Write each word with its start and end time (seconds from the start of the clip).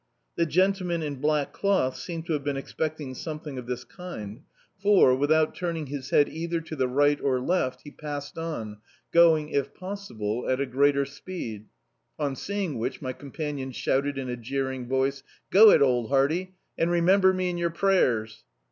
The 0.35 0.47
gentleman 0.47 1.03
in 1.03 1.17
black 1.17 1.53
cloth 1.53 1.95
seemed 1.95 2.25
to 2.25 2.33
have 2.33 2.43
been 2.43 2.57
ex 2.57 2.73
pecting 2.73 3.15
something 3.15 3.59
of 3.59 3.67
this 3.67 3.83
kind, 3.83 4.41
for, 4.81 5.13
without 5.15 5.53
turning 5.53 5.85
D,i.,.db, 5.85 5.91
Google 5.93 6.01
On 6.01 6.01
the 6.01 6.11
Downright 6.11 6.27
his 6.27 6.37
head 6.39 6.41
either 6.57 6.61
to 6.69 6.75
the 6.75 6.87
right 6.87 7.21
or 7.21 7.39
left, 7.39 7.81
he 7.83 7.91
passed 7.91 8.35
on, 8.39 8.77
going 9.11 9.49
if 9.49 9.75
possible, 9.75 10.49
at 10.49 10.59
a 10.59 10.65
greater 10.65 11.05
speed. 11.05 11.67
On 12.17 12.35
seeing 12.35 12.79
which 12.79 12.99
my 13.03 13.13
companion 13.13 13.71
shouted 13.71 14.17
in 14.17 14.27
a 14.27 14.35
jeering 14.35 14.87
voice— 14.87 15.21
"Go 15.51 15.69
it, 15.69 15.83
old 15.83 16.09
hearty, 16.09 16.55
and 16.79 16.89
remember 16.89 17.31
me 17.31 17.51
in 17.51 17.59
yer 17.59 17.69
prayers." 17.69 18.43